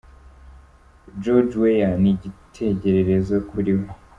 George 1.21 1.53
Weah 1.61 1.93
ni 2.01 2.09
icyitegererezo 2.29 3.35
kuri 3.49 3.71
we. 3.79 3.87